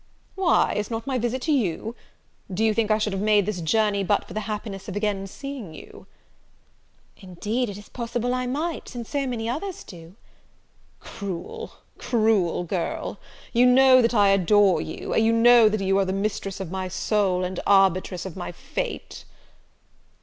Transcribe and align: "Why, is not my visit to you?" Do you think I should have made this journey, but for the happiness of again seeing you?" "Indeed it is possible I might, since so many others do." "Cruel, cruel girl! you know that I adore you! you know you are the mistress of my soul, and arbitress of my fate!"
"Why, 0.33 0.73
is 0.73 0.89
not 0.89 1.05
my 1.05 1.19
visit 1.19 1.43
to 1.43 1.51
you?" 1.51 1.95
Do 2.51 2.63
you 2.63 2.73
think 2.73 2.89
I 2.89 2.97
should 2.97 3.13
have 3.13 3.21
made 3.21 3.45
this 3.45 3.61
journey, 3.61 4.03
but 4.03 4.25
for 4.25 4.33
the 4.33 4.39
happiness 4.49 4.89
of 4.89 4.95
again 4.95 5.27
seeing 5.27 5.75
you?" 5.75 6.07
"Indeed 7.17 7.69
it 7.69 7.77
is 7.77 7.87
possible 7.87 8.33
I 8.33 8.47
might, 8.47 8.89
since 8.89 9.11
so 9.11 9.27
many 9.27 9.47
others 9.47 9.83
do." 9.83 10.15
"Cruel, 10.99 11.73
cruel 11.99 12.63
girl! 12.63 13.19
you 13.53 13.67
know 13.67 14.01
that 14.01 14.15
I 14.15 14.29
adore 14.29 14.81
you! 14.81 15.15
you 15.15 15.31
know 15.33 15.67
you 15.67 15.99
are 15.99 16.05
the 16.05 16.13
mistress 16.13 16.59
of 16.59 16.71
my 16.71 16.87
soul, 16.87 17.43
and 17.43 17.59
arbitress 17.67 18.25
of 18.25 18.35
my 18.35 18.51
fate!" 18.51 19.23